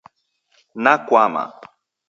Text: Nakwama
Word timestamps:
Nakwama 0.83 1.43